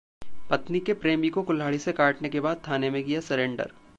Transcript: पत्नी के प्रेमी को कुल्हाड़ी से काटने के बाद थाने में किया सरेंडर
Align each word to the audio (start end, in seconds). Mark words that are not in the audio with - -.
पत्नी 0.49 0.79
के 0.79 0.93
प्रेमी 0.93 1.29
को 1.29 1.43
कुल्हाड़ी 1.43 1.77
से 1.77 1.91
काटने 1.91 2.29
के 2.29 2.39
बाद 2.39 2.61
थाने 2.67 2.89
में 2.89 3.03
किया 3.03 3.19
सरेंडर 3.21 3.71